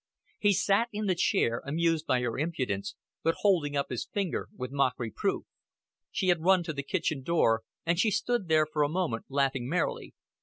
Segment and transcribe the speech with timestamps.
[0.39, 4.71] He sat in the chair, amused by her impudence, but holding up his finger with
[4.71, 5.45] mock reproof.
[6.09, 9.69] She had run to the kitchen door, and she stood there for a moment laughing
[9.69, 10.15] merrily.